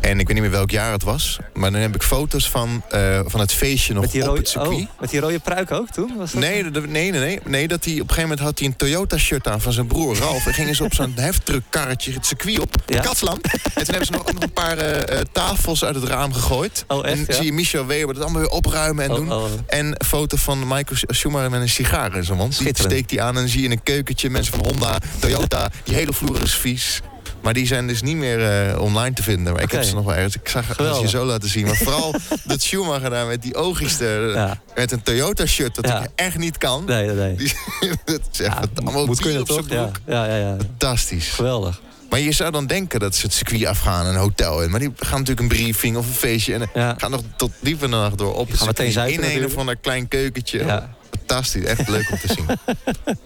[0.00, 1.38] En ik weet niet meer welk jaar het was.
[1.54, 4.38] Maar dan heb ik foto's van, eh, van het feestje nog met, die op rode,
[4.40, 4.80] het circuit.
[4.80, 6.12] oh, met die rode pruik ook toen?
[6.16, 7.68] Was dat Nee, nee, nee, nee, nee.
[7.68, 10.46] Dat hij op een gegeven moment had hij een Toyota-shirt aan van zijn broer Ralf.
[10.46, 12.74] En gingen ze op zo'n heftruckkarretje het circuit op.
[12.86, 13.00] Ja.
[13.00, 13.40] Katsland.
[13.52, 16.84] En toen hebben ze nog, ook nog een paar eh, tafels uit het raam gegooid.
[16.88, 17.34] Oh, echt, en ja?
[17.34, 19.32] zie je Michel Weber dat allemaal weer opruimen en Oh, doen.
[19.32, 19.44] oh.
[19.66, 22.58] En een foto van Michael Schumacher met een sigaar in zijn mond.
[22.58, 25.70] Die steekt hij aan en zie je in een keukentje mensen van Honda, Toyota.
[25.84, 27.00] Die hele vloer is vies.
[27.42, 29.52] Maar die zijn dus niet meer eh, online te vinden.
[29.52, 30.34] Maar ik heb ze nog wel ergens.
[30.36, 31.66] Ik zag het je zo laten zien.
[31.66, 34.60] Maar vooral dat Schumacher daar met die oogjes Ja.
[34.74, 36.02] met een Toyota-shirt dat Ja.
[36.02, 36.84] ik echt niet kan.
[36.84, 37.34] Nee, nee, nee.
[37.34, 37.52] Die,
[38.04, 39.66] dat is echt Ja, allemaal moet kunnen op toch?
[39.68, 40.56] Ja, ja, ja, ja.
[40.58, 41.28] Fantastisch.
[41.28, 41.80] Geweldig.
[42.10, 44.70] Maar je zou dan denken dat ze het circuit afgaan en een hotel in.
[44.70, 46.54] Maar die gaan natuurlijk een briefing of een feestje.
[46.54, 46.94] En Ja.
[46.98, 49.56] gaan nog tot diep in de nacht door op gaan meteen zuipen In een of
[49.56, 50.58] ander klein keukentje.
[50.64, 50.94] Ja.
[51.18, 51.64] Fantastisch.
[51.64, 52.46] Echt leuk om te zien.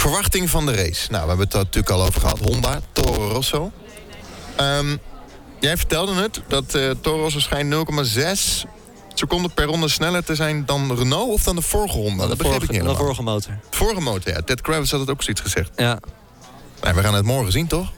[0.00, 1.10] Verwachting van de race.
[1.10, 2.38] Nou, we hebben het natuurlijk al over gehad.
[2.38, 3.72] Honda, Toro Rosso.
[4.56, 4.96] Ehm,
[5.58, 8.64] jij vertelde het dat eh Toro Rosso schijnt 0,6
[9.14, 12.26] seconden per ronde sneller te zijn dan Renault of dan de vorige Honda.
[12.26, 13.58] Dat de begreep ik vorige, niet de vorige motor.
[13.70, 14.40] Vorige motor, ja.
[14.40, 15.70] Ted Kravitz had het ook zoiets gezegd.
[15.76, 15.98] Ja.
[16.82, 17.92] Nou, we gaan het morgen zien, toch?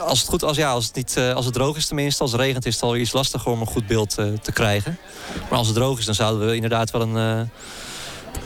[0.00, 2.32] Als het goed als, ja, als, het niet, eh, als het droog is tenminste, als
[2.32, 4.98] het regent is het al iets lastiger om een goed beeld eh, te krijgen.
[5.48, 7.50] Maar als het droog is, dan zouden we inderdaad wel een,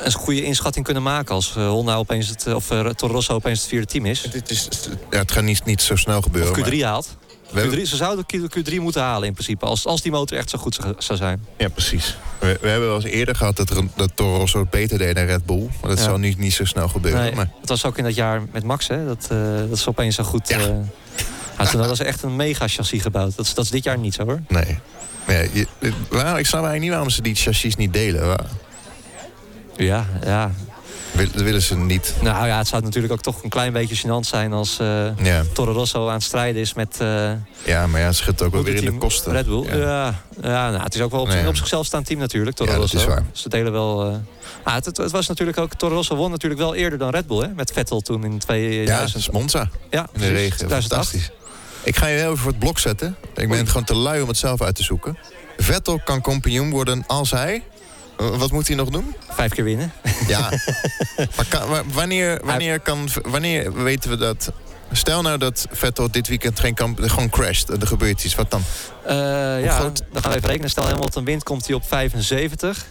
[0.03, 1.35] een goede inschatting kunnen maken.
[1.35, 4.23] Als eh, Honda opeens het, eh, of eh, Toro Rosso opeens het vierde team is.
[4.33, 4.69] Het, is,
[5.11, 6.51] ja, het gaat niet, niet zo snel gebeuren.
[6.51, 7.17] Of Q3 maar haalt.
[7.51, 9.65] we hebben- Q3, ze zouden Q, Q3 moeten halen in principe.
[9.67, 11.45] Als, als die motor echt zo goed zou, zou zijn.
[11.57, 12.17] Ja, precies.
[12.39, 15.47] We, we hebben wel eens eerder gehad dat, dat Toro Rosso beter deed dan Red
[15.47, 15.69] Bull.
[15.81, 16.05] Maar dat Ja.
[16.05, 17.21] zal niet, niet zo snel gebeuren.
[17.23, 19.89] Nee, Maar Het was ook in dat jaar met Max, hè, dat, eh, dat ze
[19.89, 20.49] opeens zo goed...
[20.49, 20.59] Ja.
[20.59, 23.37] ja, toen hadden ze echt een mega chassis gebouwd.
[23.37, 24.41] Dat is, dat is dit jaar niet zo hoor.
[24.49, 24.79] nee.
[25.27, 25.67] Ja, je,
[26.11, 28.27] waarom, ik snap eigenlijk niet waarom ze die chassis niet delen.
[28.27, 28.45] Waar,
[29.79, 30.51] Ja, ja.
[31.13, 32.15] dat willen ze niet.
[32.23, 34.77] Nou ja, het zou natuurlijk ook toch een klein beetje gênant zijn als
[35.23, 37.31] Ja, Toro Rosso aan het strijden is met eh
[37.65, 39.33] ja maar ja, het schudt ook wel weer in de kosten.
[39.33, 39.65] Red Bull.
[39.65, 39.77] Ja.
[39.77, 41.47] Ja, ja, nou, het is ook wel op, Nee.
[41.49, 43.09] op zichzelf staand team natuurlijk, Toro Ja, dat Rosso.
[43.09, 43.25] is waar.
[43.33, 44.21] Ze delen wel...
[44.63, 45.75] ah, het, het, was natuurlijk ook...
[45.75, 47.49] Toro Rosso won natuurlijk wel eerder dan Red Bull, hè?
[47.49, 49.13] Met Vettel toen in Ja, 2000.
[49.13, 50.57] het is Monza Ja, in de regen.
[50.57, 50.87] 2008.
[50.89, 51.31] Fantastisch.
[51.83, 53.17] Ik ga je heel even voor het blok zetten.
[53.35, 53.67] Ik ben Oei.
[53.67, 55.19] gewoon te lui om het zelf uit te zoeken.
[55.57, 57.63] Vettel kan kampioen worden als hij...
[58.19, 59.15] Wat moet hij nog doen?
[59.29, 59.93] Vijf keer winnen.
[60.27, 60.41] Ja.
[61.37, 64.53] maar kan- wa- wanneer, wanneer, kan, wanneer weten we dat...
[64.93, 67.69] Stel nou dat Vettel dit weekend geen kamp, gewoon crasht.
[67.69, 68.35] Er gebeurt iets.
[68.35, 68.63] Wat dan?
[69.07, 69.17] Eh,
[69.65, 70.03] ja, groot?
[70.13, 70.71] dan gaan we even rekenen.
[70.71, 72.87] Stel Hamilton wint, komt hij op 75.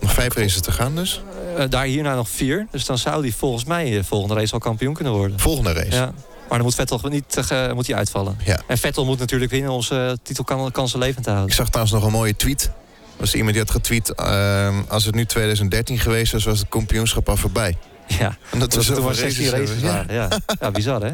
[0.00, 1.22] Nog vijf races te gaan dus.
[1.56, 2.66] Eh, daar hierna nog vier.
[2.70, 5.40] Dus dan zou hij volgens mij de volgende race al kampioen kunnen worden.
[5.40, 5.90] Volgende race.
[5.96, 6.04] Ja.
[6.48, 8.38] Maar dan moet Vettel niet eh, moet hij uitvallen.
[8.44, 8.60] Ja.
[8.66, 11.56] En Vettel moet natuurlijk winnen om zijn titelkansen levend te Ik houden.
[11.56, 12.70] zag trouwens nog een mooie tweet.
[13.16, 14.14] Was iemand die had getweet...
[14.14, 17.76] ehm, als het nu 2013 geweest was, was het kampioenschap al voorbij.
[18.06, 20.04] Ja, En dat toen was was 16 races Ja.
[20.08, 20.28] Ja.
[20.60, 21.12] ja, bizar hè?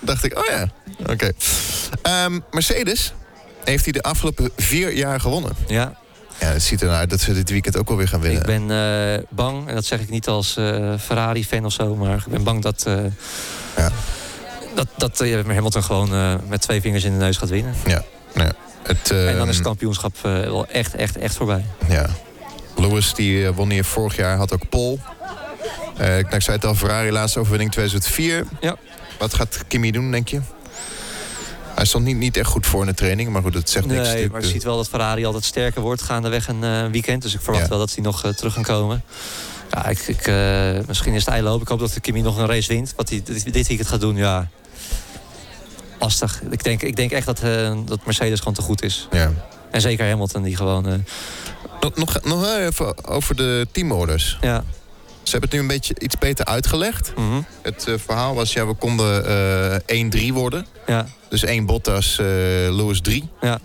[0.00, 0.68] dacht ik, oh ja.
[1.12, 1.32] Oké.
[2.02, 3.12] Ehm, Mercedes
[3.64, 5.52] heeft hij de afgelopen vier jaar gewonnen.
[5.66, 5.96] Ja,
[6.40, 8.40] Ja, het ziet ernaar uit dat ze dit weekend ook wel weer gaan winnen.
[8.40, 12.16] ik ben eh, bang, en dat zeg ik niet als eh, Ferrari-fan of zo, maar
[12.16, 13.04] ik ben bang dat, eh,
[13.76, 13.90] Ja.
[14.74, 17.74] dat, dat Hamilton gewoon met twee vingers in de neus gaat winnen.
[18.86, 21.64] Het, en dan ehm, is het kampioenschap eh, wel echt, echt, echt voorbij.
[21.88, 22.06] Ja.
[22.76, 25.00] Lewis die eh, won hier vorig jaar, had ook Pol.
[25.96, 28.46] Eh ik zei het al, Ferrari laatste overwinning 2004.
[28.60, 28.76] Ja.
[29.18, 30.40] Wat gaat Kimi doen, denk je?
[31.76, 34.08] Hij stond niet, niet echt goed voor in de training, maar goed, dat zegt niks.
[34.08, 37.22] Nee, maar je ziet wel dat Ferrari altijd sterker wordt gaandeweg een eh, weekend.
[37.22, 37.68] Dus ik verwacht Ja.
[37.68, 39.02] wel dat die nog eh, terug gaan komen.
[39.70, 41.60] Ja, ik, ik, eh, misschien is het eiloop.
[41.60, 42.92] Ik hoop dat Kimi nog een race wint.
[42.96, 44.48] Wat hij dit, dit weekend gaat doen, ja.
[45.98, 46.42] Lastig.
[46.50, 49.08] Ik denk, ik denk echt dat, eh, dat Mercedes gewoon te goed is.
[49.10, 49.32] Ja.
[49.70, 50.86] En zeker Hamilton, die gewoon...
[50.86, 50.92] eh,
[51.80, 54.38] Nog, nog, nog even over de teamorders.
[54.40, 54.64] Ja.
[55.22, 57.12] Ze hebben het nu een beetje iets beter uitgelegd.
[57.16, 57.40] Mhm.
[57.62, 59.26] Het eh, verhaal was, ja, we konden
[59.86, 60.66] eh 1-3 worden.
[60.86, 61.06] ja.
[61.28, 62.24] Dus één Bottas, eh
[62.70, 63.28] Lewis 3.
[63.40, 63.58] Ja.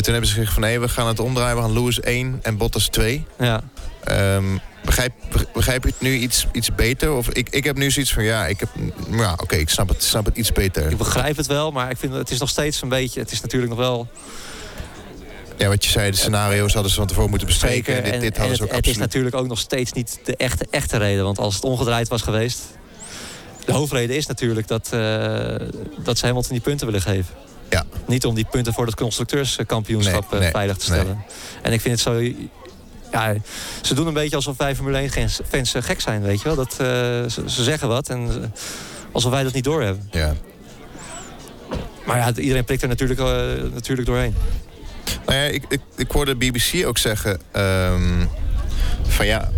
[0.00, 1.56] En toen hebben ze gezegd van nee, we gaan het omdraaien.
[1.56, 3.26] We gaan Lewis 1 en Bottas 2.
[3.38, 3.60] Ja.
[4.04, 4.44] Ehm,
[4.84, 5.12] begrijp,
[5.52, 7.12] begrijp je het nu iets, iets beter?
[7.12, 8.68] Of ik, ik heb nu zoiets van ja, ik heb.
[9.10, 10.90] Ja, oké, ik snap het, snap het iets beter.
[10.90, 13.20] Ik begrijp het wel, maar ik vind het is nog steeds een beetje.
[13.20, 14.08] Het is natuurlijk nog wel
[15.58, 18.04] Ja, wat je zei, de scenario's hadden ze van tevoren moeten bespreken.
[18.04, 20.36] En dit, dit en hadden ze ook het is natuurlijk ook nog steeds niet de
[20.36, 21.24] echte, echte reden.
[21.24, 22.60] Want als het omgedraaid was geweest.
[23.64, 25.54] De hoofdreden is natuurlijk dat, eh,
[26.04, 27.34] dat ze Hamilton die punten willen geven.
[27.70, 27.84] Ja.
[28.06, 30.98] Niet om die punten voor het constructeurskampioenschap Nee, eh, nee, veilig te nee.
[31.00, 31.24] stellen.
[31.62, 32.20] En ik vind het zo.
[33.12, 33.34] Ja,
[33.80, 36.44] ze doen een beetje alsof wij Formule 1 gens- fans eh, gek zijn, weet je
[36.44, 36.54] wel.
[36.56, 38.52] Dat, eh, ze, ze zeggen wat en
[39.12, 40.08] alsof wij dat niet doorhebben.
[40.10, 40.34] Ja.
[42.06, 43.20] Maar ja, iedereen prikt er natuurlijk,
[43.74, 44.34] natuurlijk doorheen.
[45.26, 48.24] Nou ja, ik, ik, ik hoorde de BBC ook zeggen ehm,
[49.08, 49.50] van ja,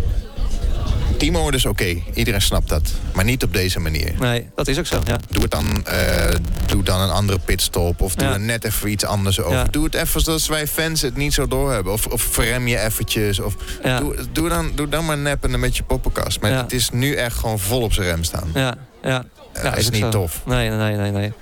[1.23, 4.13] teamorders is oké, iedereen snapt dat, maar niet op deze manier.
[4.19, 5.01] Nee, dat is ook zo.
[5.05, 5.19] Ja.
[5.29, 8.33] Doe het dan, eh, doe dan een andere pitstop of doe Ja.
[8.33, 9.57] er net even iets anders over.
[9.57, 9.63] Ja.
[9.63, 11.93] Doe het even zodat wij fans het niet zo doorhebben.
[11.93, 13.39] Of, of verrem je eventjes.
[13.39, 13.55] Of
[13.99, 16.41] doe, doe, dan, doe dan maar neppen met je poppenkast.
[16.41, 18.49] Maar het is nu echt gewoon vol op zijn rem staan.
[18.53, 19.25] Ja, ja.
[19.63, 20.09] Dat is ook niet zo.
[20.09, 20.41] tof.
[20.45, 21.33] Nee, nee, nee, nee.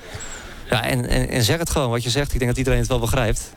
[0.69, 2.31] Ja, en, en, en zeg het gewoon wat je zegt.
[2.33, 3.53] Ik denk dat iedereen het wel begrijpt.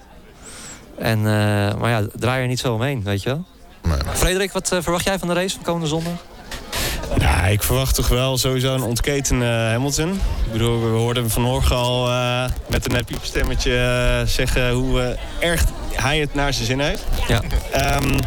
[0.99, 3.45] En, eh, maar ja, draai er niet zo omheen, weet je wel.
[3.89, 3.99] Nee.
[4.15, 6.13] Frederik, wat eh, verwacht jij van de race van komende zondag?
[7.19, 10.11] Ja, ik verwacht toch wel sowieso een ontketende Hamilton.
[10.47, 15.01] Ik bedoel, we hoorden hem vanmorgen al eh, met een happy stemmetje eh, zeggen hoe
[15.03, 17.03] eh, erg hij het naar zijn zin heeft.
[17.29, 17.41] Ja,
[17.73, 18.19] Ehm,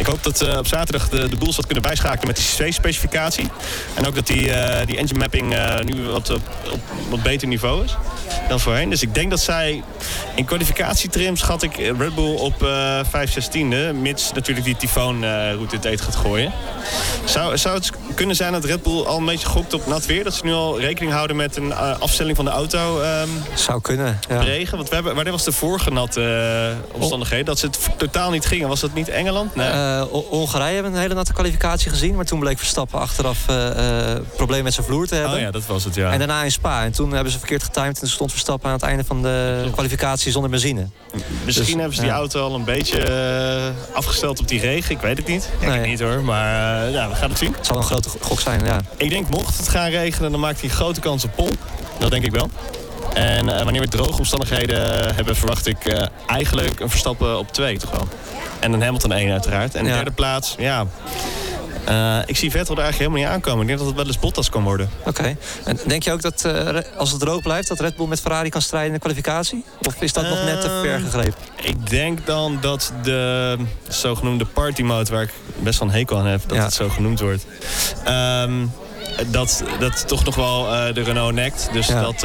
[0.00, 3.48] ik hoop dat eh, op zaterdag de, de boels wat kunnen bijschakelen met die C-specificatie.
[3.94, 6.40] En ook dat die, eh, die engine mapping eh, nu wat op,
[6.72, 7.96] op wat beter niveau is
[8.48, 8.90] dan voorheen.
[8.90, 9.82] Dus ik denk dat zij
[10.34, 13.94] in kwalificatietrim schat ik Red Bull op eh 5 16e.
[13.94, 16.52] Mits natuurlijk die tyfoonroute het eten gaat gooien.
[17.24, 20.24] Zou, zou het kunnen zijn dat Red Bull al een beetje gokt op nat weer?
[20.24, 24.20] Dat ze nu al rekening houden met een afstelling van de auto ehm, zou kunnen.
[24.28, 24.40] Ja.
[24.40, 24.76] regen?
[24.76, 27.44] Want we hebben, wanneer was de vorige natte omstandigheden?
[27.44, 28.68] Dat ze het totaal niet gingen.
[28.68, 29.54] Was dat niet Engeland?
[29.54, 29.70] Nee.
[30.10, 32.14] O- Hongarije hebben een hele natte kwalificatie gezien.
[32.14, 35.34] Maar toen bleek Verstappen achteraf eh eh probleem met zijn vloer te hebben.
[35.34, 36.12] oh ja, dat was het, ja.
[36.12, 36.84] En daarna in Spa.
[36.84, 37.88] En toen hebben ze verkeerd getimed.
[37.94, 40.86] En toen stond Verstappen aan het einde van de kwalificatie zonder benzine.
[41.44, 42.16] Misschien Dus, hebben ze die ja.
[42.16, 44.90] auto al een beetje afgesteld op die regen.
[44.94, 45.48] Ik weet het niet.
[45.60, 45.78] Ik Nee.
[45.78, 47.52] het niet hoor, maar ja, we gaan het zien.
[47.56, 48.80] Het zal een grote gok zijn, ja.
[48.96, 51.50] Ik denk mocht het gaan regenen, dan maakt hij grote kans op pol.
[51.98, 52.50] Dat denk ik wel.
[53.14, 58.08] En wanneer we droge omstandigheden hebben, verwacht ik eigenlijk een Verstappen op twee toch wel.
[58.60, 59.74] En een Hamilton 1 uiteraard.
[59.74, 59.94] En de Ja.
[59.96, 60.86] derde plaats, ja...
[61.84, 63.60] eh, ik zie Vettel er eigenlijk helemaal niet aankomen.
[63.60, 64.90] Ik denk dat het wel eens Bottas kan worden.
[65.04, 65.36] Oké.
[65.64, 68.48] En denk je ook dat eh, als het droog blijft, dat Red Bull met Ferrari
[68.48, 69.64] kan strijden in de kwalificatie?
[69.86, 71.34] Of is dat nog net te ver Ehm, gegrepen?
[71.62, 73.56] Ik denk dan dat de
[73.88, 76.64] zogenoemde party mode, waar ik best wel een hekel aan heb, dat Ja.
[76.64, 77.46] het zo genoemd wordt,
[78.04, 78.52] ehm,
[79.26, 81.68] dat, dat toch nog wel eh, de Renault nekt.
[81.72, 82.00] Dus Ja.
[82.00, 82.22] dat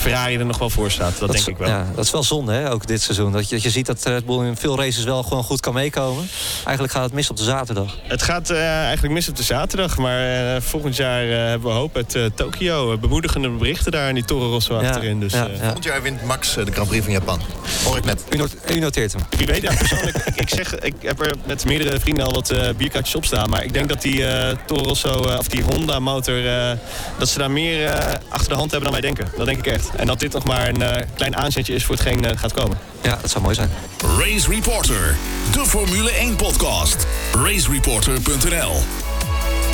[0.00, 1.18] Ferrari er nog wel voor staat.
[1.18, 1.68] Dat, denk is, ik wel.
[1.68, 3.32] Ja, dat is wel zonde, hè, ook dit seizoen.
[3.32, 5.74] Dat je, dat je ziet dat Red Bull in veel races wel gewoon goed kan
[5.74, 6.28] meekomen.
[6.64, 7.96] Eigenlijk gaat het mis op de zaterdag.
[8.02, 11.74] Het gaat eh, eigenlijk mis op de zaterdag, maar eh, volgend jaar eh, hebben we
[11.74, 12.92] hoop uit eh, Tokio.
[12.92, 15.20] Eh, bemoedigende berichten daar in die Toro Rosso Ja, achterin.
[15.20, 15.62] Dus ja, eh, ja.
[15.62, 17.40] Volgend jaar wint Max eh, de Grand Prix van Japan.
[17.84, 18.24] Hoor ik net.
[18.30, 19.22] U, not- u noteert hem.
[19.36, 22.50] Wie weet, ja, persoonlijk, ik, ik, zeg, ik heb er met meerdere vrienden al wat
[22.50, 23.50] eh bierkaartjes op staan.
[23.50, 26.70] Maar ik denk dat die eh Toro Rosso, eh, of die Honda motor, eh,
[27.18, 29.28] dat ze daar meer eh, achter de hand hebben dan wij denken.
[29.36, 29.89] Dat denk ik echt.
[29.96, 32.78] En dat dit nog maar een eh, klein aanzetje is voor hetgeen eh, gaat komen.
[33.02, 33.70] Ja, dat zou mooi zijn.
[34.18, 35.16] Race Reporter,
[35.52, 37.06] de Formule 1 podcast.
[37.32, 38.82] Racereporter.nl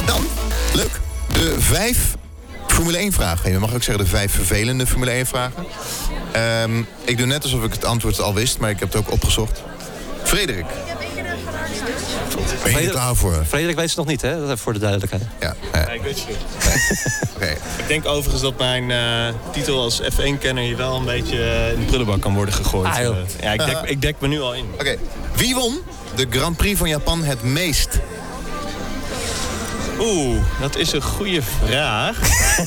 [0.07, 0.27] Dan,
[0.75, 1.01] leuk,
[1.33, 2.15] de vijf
[2.67, 3.51] Formule 1 vragen.
[3.51, 5.67] Je mag ook zeggen de vijf vervelende Formule 1 vragen.
[6.33, 9.13] Ehm, ik doe net alsof ik het antwoord al wist, maar ik heb het ook
[9.13, 9.63] opgezocht.
[10.23, 10.67] Frederik.
[12.63, 13.45] Ben je er klaar voor?
[13.49, 14.35] Frederik weet het nog niet, hè?
[14.35, 15.23] Dat even voor de duidelijkheid.
[15.41, 16.37] Ja, ja, ik weet het niet.
[17.35, 17.47] oké.
[17.83, 21.81] Ik denk overigens dat mijn eh, titel als F1-kenner hier wel een beetje eh, in
[21.81, 22.87] de prullenbak kan worden gegooid.
[22.87, 22.99] Ah.
[22.99, 24.67] Eh, ja, ik dek, ik dek me nu al in.
[24.75, 24.97] Oké,
[25.35, 25.79] wie won
[26.15, 28.01] de Grand Prix van Japan het meest?
[30.01, 32.19] Oeh, dat is een goede vraag.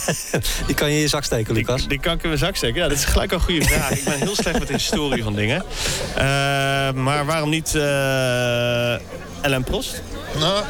[0.67, 1.79] Die kan je in je zak steken, Lucas.
[1.79, 2.81] Die, die kan ik in mijn zak steken.
[2.81, 3.91] Ja, dat is gelijk al een goede vraag.
[3.91, 5.63] Ik ben heel slecht met de historie van dingen.
[6.15, 6.23] Eh,
[6.91, 8.95] maar waarom niet eh
[9.41, 10.01] Ellen Prost?
[10.39, 10.63] Nou,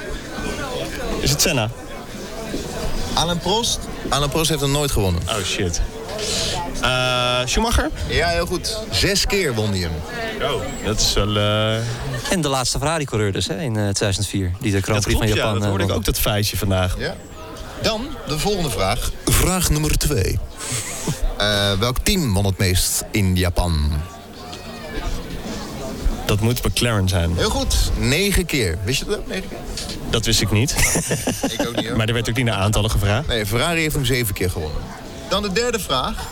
[1.21, 1.69] Is het Senna?
[3.13, 3.79] Alain Prost.
[4.09, 5.21] Alain Prost heeft hem nooit gewonnen.
[5.27, 5.81] Oh shit.
[6.81, 7.89] Eh, Schumacher?
[8.07, 8.77] Ja, heel goed.
[8.91, 9.91] Zes keer won hij hem.
[10.41, 10.61] Oh.
[10.85, 11.35] Dat is wel...
[11.37, 11.75] eh,
[12.31, 14.51] En de laatste Ferrari-coureur dus, hè, in eh, 2004.
[14.59, 15.35] Die de Grand dat Prix van ja.
[15.35, 16.95] Japan Dat eh, hoorde ik ook, dat feitje vandaag.
[16.97, 17.15] Ja.
[17.81, 19.11] Dan de volgende vraag.
[19.25, 20.39] Vraag nummer twee.
[21.37, 23.91] Eh, welk team won het meest in Japan?
[26.29, 27.31] Dat moet McLaren zijn.
[27.35, 27.91] Heel goed.
[27.97, 28.77] Negen keer.
[28.83, 29.27] Wist je dat ook?
[29.27, 29.57] Negen keer?
[30.09, 30.71] Dat wist ik niet.
[31.51, 31.97] Ik ook niet hoor.
[31.97, 33.27] maar er werd ook niet naar aantallen gevraagd.
[33.27, 34.81] Nee, Ferrari heeft hem zeven keer gewonnen.
[35.29, 36.27] Dan de derde vraag.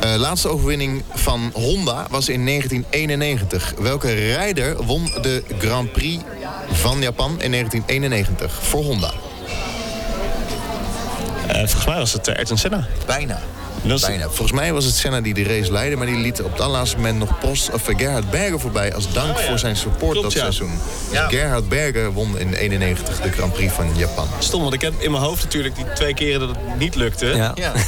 [0.00, 3.74] Eh, laatste overwinning van Honda was in 1991.
[3.78, 6.22] Welke rijder won de Grand Prix
[6.72, 9.12] van Japan in 1991 voor Honda?
[11.46, 12.86] Eh, volgens mij was het uh, Ayrton Senna.
[13.06, 13.40] Bijna.
[13.88, 14.24] Dat is- Bijna.
[14.24, 16.96] Volgens mij was het Senna die de race leidde, maar die liet op het allerlaatste
[16.96, 19.48] moment nog Post of eh, Gerhard Berger voorbij als dank Oh ja.
[19.48, 20.38] voor zijn support Klopt, dat ja.
[20.40, 20.70] seizoen.
[21.10, 21.28] Dus Ja.
[21.28, 24.26] Gerhard Berger won in 91 de Grand Prix van Japan.
[24.38, 27.26] Stom, want ik heb in mijn hoofd natuurlijk die twee keren dat het niet lukte.
[27.26, 27.52] Ja.
[27.54, 27.72] Ja.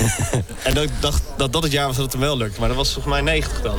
[0.62, 2.58] En dat ik dacht dat dat het jaar was dat het hem wel lukte.
[2.60, 3.76] Maar dat was volgens mij 90 dan.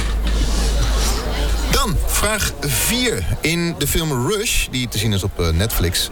[2.20, 3.24] Vraag 4.
[3.42, 6.10] In de film Rush, die te zien is op eh, Netflix,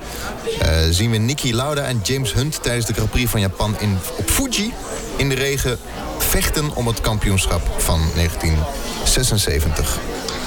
[0.60, 3.98] eh, zien we Niki Lauda en James Hunt tijdens de Grand Prix van Japan in,
[4.18, 4.74] op Fuji
[5.16, 5.78] in de regen
[6.18, 9.98] vechten om het kampioenschap van 1976.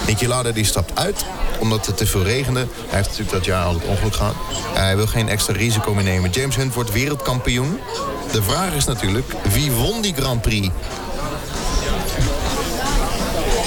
[0.06, 1.24] Niki Lauda die stapt uit
[1.58, 2.60] omdat het te veel regende.
[2.60, 4.34] Hij heeft natuurlijk dat jaar al het ongeluk gehad.
[4.74, 6.30] Hij wil geen extra risico meer nemen.
[6.30, 7.78] James Hunt wordt wereldkampioen.
[8.32, 10.68] De vraag is natuurlijk, wie won die Grand Prix?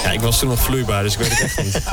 [0.04, 1.82] Ja, ik was toen nog vloeibaar, dus ik weet het echt niet.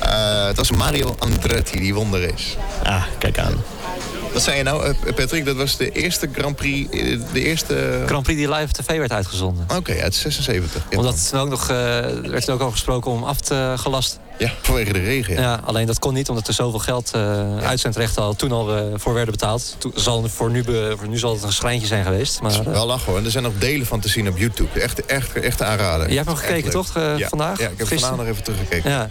[0.00, 2.56] Eh, het was Mario Andretti, die won de race.
[2.82, 3.62] Ah, kijk aan.
[4.32, 5.44] Wat zei je nou, eh, Patrick?
[5.44, 8.02] Dat was de eerste Grand Prix, eh, de eerste...
[8.06, 9.66] Grand Prix die live op tv werd uitgezonden.
[9.76, 10.82] Oké, uit 76.
[10.90, 13.40] Ja, Omdat het toen ook nog, eh, er werd toen ook over gesproken om af
[13.40, 14.18] te gelast.
[14.38, 15.34] Ja, vanwege de regen.
[15.34, 15.40] Ja.
[15.40, 15.60] Ja.
[15.64, 19.32] alleen dat kon niet, omdat er zoveel geld, eh uitzendrechten al toen al voor werden
[19.32, 19.74] betaald.
[19.78, 22.40] Toen zal, voor, nu, be- voor nu zal het een schrijntje zijn geweest.
[22.40, 23.18] Maar, Wel lachen hoor.
[23.18, 24.80] En er zijn nog delen van te zien op YouTube.
[24.80, 26.06] Echt, echt, echt aanraden.
[26.06, 26.72] Jij hebt nog gekeken, leuk.
[26.72, 27.28] toch, ja.
[27.28, 27.58] vandaag?
[27.58, 28.00] Ja, ik heb Gisteren?
[28.00, 28.90] vandaag nog even teruggekeken.
[28.90, 29.08] ja.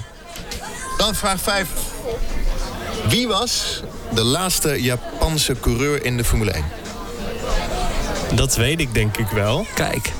[0.98, 1.68] Dan vraag 5.
[3.08, 3.82] Wie was
[4.14, 6.64] de laatste Japanse coureur in de Formule 1?
[8.36, 9.66] Dat weet ik denk ik wel.
[9.76, 10.12] Kijk,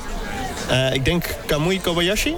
[0.68, 2.34] Eh, ik denk Kamui Kobayashi.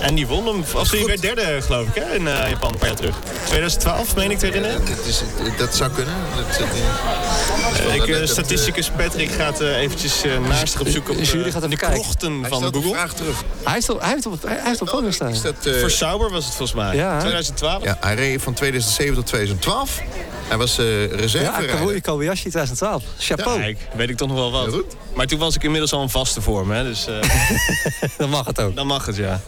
[0.00, 1.08] En die won hem, als hij Goed.
[1.08, 3.16] werd derde geloof ik, hè, in eh, Japan een paar jaar terug.
[3.44, 4.84] 2012, meen ik te herinneren.
[4.84, 5.22] Dat, is,
[5.58, 6.14] dat zou kunnen.
[6.36, 6.68] Dat,
[7.86, 11.76] Eh, ik, eh, statisticus Patrick gaat eventjes eh, naast op zoek op eh, gaat de
[11.76, 12.90] krochten van Google.
[12.90, 13.42] vraag terug.
[13.64, 15.30] hij heeft op, hij heeft op, hij heeft op het podium staan.
[15.30, 16.96] Is Voor Sauber was het volgens mij.
[16.96, 17.18] Ja.
[17.18, 17.82] 2012.
[17.84, 20.00] ja, hij reed van 2007 tot 2012.
[20.50, 23.02] Hij was eh Ja, reserve Kamui Kobayashi 2012.
[23.18, 23.58] Chapeau.
[23.60, 24.84] Kijk, weet ik toch nog wel wat.
[25.14, 27.14] Maar toen was ik inmiddels al een vaste vorm, hè, dus eh,
[28.18, 28.76] Dan mag het ook.
[28.76, 29.40] dan mag het, ja.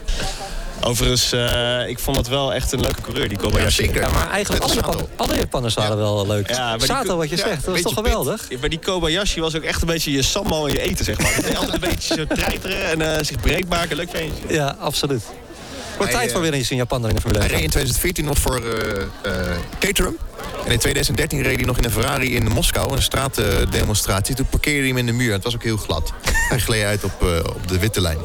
[0.81, 3.85] Overigens, eh, ik vond het wel echt een leuke coureur, die Kobayashi.
[3.85, 4.01] zeker.
[4.01, 6.49] Ja, maar eigenlijk alle, Japan, alle Japanners waren wel leuk.
[6.49, 8.47] Ja, Sato, wat je ja, zegt, dat was beetje toch geweldig?
[8.49, 11.19] Ja, Maar die Kobayashi was ook echt een beetje je sammo en je eten, zeg
[11.19, 11.35] maar.
[11.43, 13.97] Dat altijd een beetje zo treiteren en eh, zich breed maken.
[13.97, 14.55] Leuk ventje.
[14.55, 15.23] Ja, absoluut.
[15.97, 17.57] Wordt tijd voor weer eens in Japan in de Formule Hij 1.
[17.57, 20.17] reed in 2014 nog voor eh eh, Caterham.
[20.65, 24.35] En in 2013 reed hij nog in een Ferrari in Moskou, een straatdemonstratie.
[24.35, 25.33] Toen parkeerde hij hem in de muur.
[25.33, 26.13] Het was ook heel glad.
[26.49, 28.19] Hij gleed uit op, eh, op de witte lijn.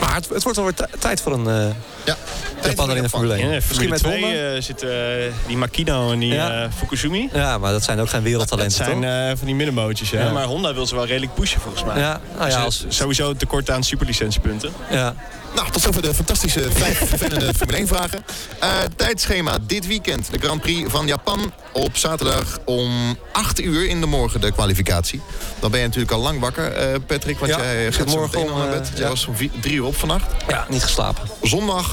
[0.00, 1.74] Maar het, het wordt alweer ti- tijd voor een eh
[2.04, 2.16] Ja,
[2.62, 3.48] Japaner in de Formule 1.
[3.48, 4.54] Ja, Misschien met 2 Honda?
[4.54, 6.62] eh, zitten eh, die Makino en die Ja.
[6.62, 7.28] eh, Fukuzumi.
[7.32, 9.04] Ja, maar dat zijn ook geen Dat wereldtalenten, zijn toch?
[9.10, 10.22] eh, van die middenmootjes, hè.
[10.24, 10.32] Ja.
[10.32, 11.98] Maar Honda wil ze wel redelijk pushen, volgens mij.
[11.98, 14.72] ja, nou ja, als, Sowieso tekort aan superlicentiepunten.
[14.90, 15.14] ja.
[15.54, 18.24] Nou, tot zover de fantastische vijf vervelende Formule 1 vragen.
[18.60, 19.58] Eh, tijdschema.
[19.66, 21.52] Dit weekend de Grand Prix van Japan.
[21.72, 25.20] Op zaterdag om 8 uur in de morgen de kwalificatie.
[25.60, 27.38] Dan ben je natuurlijk al lang wakker, eh, Patrick.
[27.38, 28.90] Want Ja, jij ik gaat morgen om, al naar eh, bed.
[28.94, 29.08] Jij ja.
[29.08, 30.26] was om 3 uur op vannacht.
[30.48, 31.28] ja, niet geslapen.
[31.42, 31.90] Zondag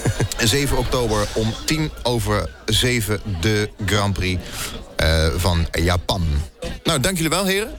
[0.38, 4.42] 7 oktober om 10 over 7 de Grand Prix
[4.96, 6.26] eh, van Japan.
[6.84, 7.70] Nou, dank jullie wel, heren.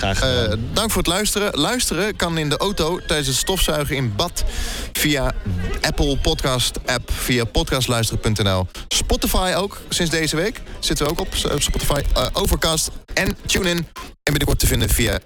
[0.00, 0.50] Graag gedaan.
[0.50, 1.58] Eh, dank voor het luisteren.
[1.58, 4.44] Luisteren kan in de auto tijdens het stofzuigen in bad
[4.92, 5.34] via
[5.80, 8.66] Apple Podcast app, via podcastluisteren.nl.
[8.88, 13.76] Spotify ook, sinds deze week zitten we ook op eh, Spotify, eh, Overcast en TuneIn.
[13.76, 13.86] En
[14.22, 15.18] binnenkort te vinden via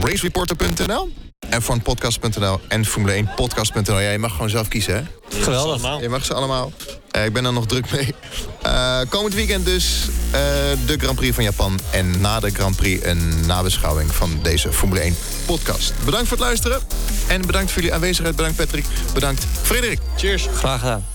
[0.00, 1.12] racereporter.nl,
[1.60, 3.98] F1podcast.nl en Formule 1 podcast.nl.
[3.98, 5.02] Ja, je mag gewoon zelf kiezen, hè?
[5.42, 6.00] Geweldig.
[6.00, 6.72] Je mag ze allemaal.
[7.12, 8.14] Eh, ik ben er nog druk mee.
[8.62, 10.40] Eh, komend weekend dus eh,
[10.86, 11.80] de Grand Prix van Japan.
[11.90, 15.92] En na de Grand Prix een nabeschouwing van deze Formule 1 podcast.
[16.04, 16.80] Bedankt voor het luisteren.
[17.28, 18.36] En bedankt voor jullie aanwezigheid.
[18.36, 18.84] Bedankt Patrick.
[19.14, 19.98] Bedankt Frederik.
[20.16, 20.46] Cheers.
[20.54, 21.11] Graag gedaan.